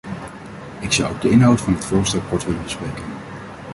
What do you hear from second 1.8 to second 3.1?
voorstel kort willen bespreken.